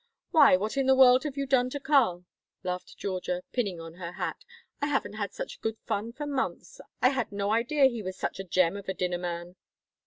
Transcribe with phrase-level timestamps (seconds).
[0.31, 2.25] "Why, what in the world have you done to Karl?"
[2.63, 4.43] laughed Georgia, pinning on her hat.
[4.81, 6.81] "I haven't had such good fun for months.
[7.03, 9.57] I had no idea he was such a gem of a dinner man."